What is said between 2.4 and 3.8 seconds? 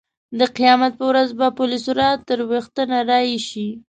وېښته نرۍ شي.